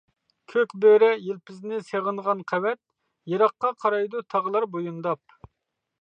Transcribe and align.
كۆك 0.53 0.71
بۆرە، 0.85 1.09
يىلپىزنى 1.25 1.81
سېغىنغان 1.91 2.41
قەۋەت، 2.53 2.81
يىراققا 3.35 3.73
قارايدۇ 3.85 4.25
تاغلار 4.35 4.71
بويۇنداپ. 4.77 5.41